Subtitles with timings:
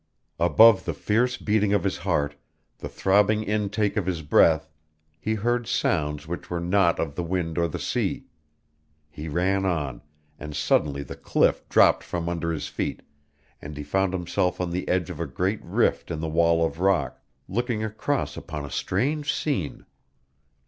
[0.39, 2.33] Above the fierce beating of his heart,
[2.79, 4.67] the throbbing intake of his breath,
[5.19, 8.25] he heard sounds which were not of the wind or the sea.
[9.11, 10.01] He ran on,
[10.39, 13.03] and suddenly the cliff dropped from under his feet,
[13.61, 16.79] and he found himself on the edge of a great rift in the wall of
[16.79, 19.85] rock, looking across upon a strange scene.